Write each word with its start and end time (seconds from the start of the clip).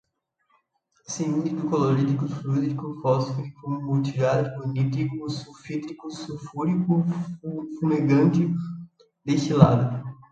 cianídrico, 1.09 1.63
clorídrico, 1.67 2.25
fluorídrico, 2.27 2.87
fosfórico, 3.03 3.67
muriático, 3.85 4.67
nítrico, 4.67 5.29
sulfídrico, 5.29 6.09
sulfúrico, 6.09 7.05
fumegante, 7.79 8.51
destilada 9.23 10.03